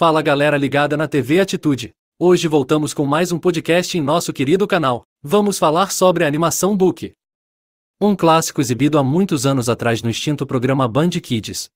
Fala 0.00 0.22
galera 0.22 0.56
ligada 0.56 0.96
na 0.96 1.06
TV 1.06 1.40
Atitude. 1.40 1.94
Hoje 2.18 2.48
voltamos 2.48 2.94
com 2.94 3.04
mais 3.04 3.32
um 3.32 3.38
podcast 3.38 3.98
em 3.98 4.00
nosso 4.00 4.32
querido 4.32 4.66
canal. 4.66 5.04
Vamos 5.22 5.58
falar 5.58 5.92
sobre 5.92 6.24
a 6.24 6.26
animação 6.26 6.74
Book. 6.74 7.12
Um 8.00 8.16
clássico 8.16 8.62
exibido 8.62 8.96
há 8.96 9.04
muitos 9.04 9.44
anos 9.44 9.68
atrás 9.68 10.02
no 10.02 10.08
extinto 10.08 10.46
programa 10.46 10.88
Band 10.88 11.10
Kids. 11.10 11.68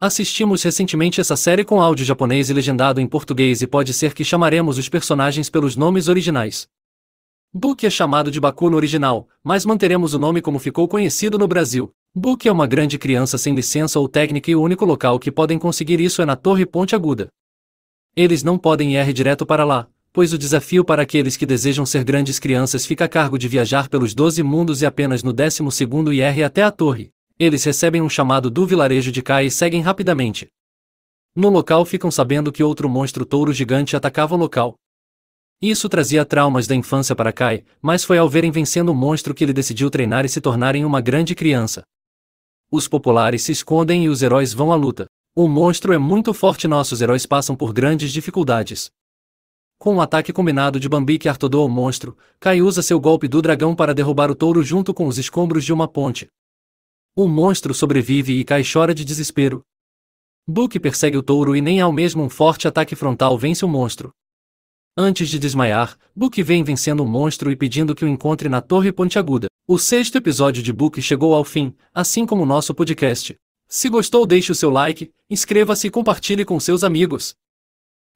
Assistimos 0.00 0.62
recentemente 0.62 1.20
essa 1.20 1.36
série 1.36 1.66
com 1.66 1.82
áudio 1.82 2.06
japonês 2.06 2.48
e 2.48 2.54
legendado 2.54 2.98
em 2.98 3.06
português 3.06 3.60
e 3.60 3.66
pode 3.66 3.92
ser 3.92 4.14
que 4.14 4.24
chamaremos 4.24 4.78
os 4.78 4.88
personagens 4.88 5.50
pelos 5.50 5.76
nomes 5.76 6.08
originais. 6.08 6.66
Book 7.52 7.84
é 7.84 7.90
chamado 7.90 8.30
de 8.30 8.40
Baku 8.40 8.70
no 8.70 8.76
original, 8.78 9.28
mas 9.42 9.66
manteremos 9.66 10.14
o 10.14 10.18
nome 10.18 10.40
como 10.40 10.58
ficou 10.58 10.88
conhecido 10.88 11.38
no 11.38 11.46
Brasil, 11.46 11.94
Book 12.16 12.46
é 12.46 12.52
uma 12.52 12.68
grande 12.68 12.96
criança 12.96 13.36
sem 13.36 13.56
licença 13.56 13.98
ou 13.98 14.08
técnica 14.08 14.48
e 14.48 14.54
o 14.54 14.62
único 14.62 14.84
local 14.84 15.18
que 15.18 15.32
podem 15.32 15.58
conseguir 15.58 15.98
isso 15.98 16.22
é 16.22 16.24
na 16.24 16.36
Torre 16.36 16.64
Ponte 16.64 16.94
Aguda. 16.94 17.26
Eles 18.14 18.44
não 18.44 18.56
podem 18.56 18.94
ir 18.94 19.12
direto 19.12 19.44
para 19.44 19.64
lá, 19.64 19.88
pois 20.12 20.32
o 20.32 20.38
desafio 20.38 20.84
para 20.84 21.02
aqueles 21.02 21.36
que 21.36 21.44
desejam 21.44 21.84
ser 21.84 22.04
grandes 22.04 22.38
crianças 22.38 22.86
fica 22.86 23.06
a 23.06 23.08
cargo 23.08 23.36
de 23.36 23.48
viajar 23.48 23.88
pelos 23.88 24.14
12 24.14 24.40
mundos 24.44 24.80
e 24.80 24.86
apenas 24.86 25.24
no 25.24 25.32
12 25.32 25.68
segundo 25.72 26.12
IR 26.12 26.44
até 26.44 26.62
a 26.62 26.70
torre. 26.70 27.10
Eles 27.36 27.64
recebem 27.64 28.00
um 28.00 28.08
chamado 28.08 28.48
do 28.48 28.64
vilarejo 28.64 29.10
de 29.10 29.20
Kai 29.20 29.46
e 29.46 29.50
seguem 29.50 29.82
rapidamente. 29.82 30.46
No 31.34 31.48
local 31.48 31.84
ficam 31.84 32.12
sabendo 32.12 32.52
que 32.52 32.62
outro 32.62 32.88
monstro 32.88 33.26
touro 33.26 33.52
gigante 33.52 33.96
atacava 33.96 34.36
o 34.36 34.38
local. 34.38 34.76
Isso 35.60 35.88
trazia 35.88 36.24
traumas 36.24 36.68
da 36.68 36.76
infância 36.76 37.16
para 37.16 37.32
Kai, 37.32 37.64
mas 37.82 38.04
foi 38.04 38.18
ao 38.18 38.28
verem 38.28 38.52
vencendo 38.52 38.90
o 38.90 38.94
monstro 38.94 39.34
que 39.34 39.42
ele 39.42 39.52
decidiu 39.52 39.90
treinar 39.90 40.24
e 40.24 40.28
se 40.28 40.40
tornar 40.40 40.76
em 40.76 40.84
uma 40.84 41.00
grande 41.00 41.34
criança. 41.34 41.82
Os 42.76 42.88
populares 42.88 43.42
se 43.42 43.52
escondem 43.52 44.02
e 44.02 44.08
os 44.08 44.20
heróis 44.20 44.52
vão 44.52 44.72
à 44.72 44.74
luta. 44.74 45.06
O 45.32 45.46
monstro 45.46 45.92
é 45.92 45.96
muito 45.96 46.34
forte, 46.34 46.66
nossos 46.66 47.00
heróis 47.00 47.24
passam 47.24 47.54
por 47.54 47.72
grandes 47.72 48.12
dificuldades. 48.12 48.90
Com 49.78 49.94
um 49.94 50.00
ataque 50.00 50.32
combinado 50.32 50.80
de 50.80 50.88
Bambi 50.88 51.16
e 51.24 51.28
Artodô 51.28 51.60
ao 51.60 51.68
monstro, 51.68 52.18
Kai 52.40 52.60
usa 52.60 52.82
seu 52.82 52.98
golpe 52.98 53.28
do 53.28 53.40
dragão 53.40 53.76
para 53.76 53.94
derrubar 53.94 54.28
o 54.28 54.34
touro 54.34 54.60
junto 54.64 54.92
com 54.92 55.06
os 55.06 55.18
escombros 55.18 55.64
de 55.64 55.72
uma 55.72 55.86
ponte. 55.86 56.26
O 57.14 57.28
monstro 57.28 57.72
sobrevive 57.72 58.40
e 58.40 58.44
Kai 58.44 58.64
chora 58.64 58.92
de 58.92 59.04
desespero. 59.04 59.62
Book 60.44 60.80
persegue 60.80 61.16
o 61.16 61.22
touro 61.22 61.54
e 61.54 61.60
nem 61.60 61.80
ao 61.80 61.92
mesmo 61.92 62.24
um 62.24 62.28
forte 62.28 62.66
ataque 62.66 62.96
frontal 62.96 63.38
vence 63.38 63.64
o 63.64 63.68
monstro. 63.68 64.10
Antes 64.96 65.28
de 65.28 65.40
desmaiar, 65.40 65.98
Book 66.14 66.40
vem 66.40 66.62
vencendo 66.62 67.02
o 67.02 67.06
monstro 67.06 67.50
e 67.50 67.56
pedindo 67.56 67.96
que 67.96 68.04
o 68.04 68.08
encontre 68.08 68.48
na 68.48 68.60
Torre 68.60 68.92
Pontiaguda. 68.92 69.48
O 69.66 69.76
sexto 69.76 70.16
episódio 70.16 70.62
de 70.62 70.72
Book 70.72 71.02
chegou 71.02 71.34
ao 71.34 71.42
fim, 71.42 71.74
assim 71.92 72.24
como 72.24 72.44
o 72.44 72.46
nosso 72.46 72.72
podcast. 72.72 73.34
Se 73.66 73.88
gostou, 73.88 74.24
deixe 74.24 74.52
o 74.52 74.54
seu 74.54 74.70
like, 74.70 75.10
inscreva-se 75.28 75.88
e 75.88 75.90
compartilhe 75.90 76.44
com 76.44 76.60
seus 76.60 76.84
amigos. 76.84 77.34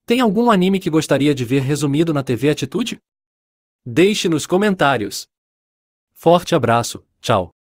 Tem 0.06 0.20
algum 0.20 0.52
anime 0.52 0.78
que 0.78 0.88
gostaria 0.88 1.34
de 1.34 1.44
ver 1.44 1.62
resumido 1.62 2.14
na 2.14 2.22
TV 2.22 2.50
Atitude? 2.50 3.00
Deixe 3.84 4.28
nos 4.28 4.46
comentários. 4.46 5.26
Forte 6.12 6.54
abraço, 6.54 7.04
tchau. 7.20 7.57